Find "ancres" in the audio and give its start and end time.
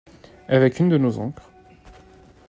1.19-1.51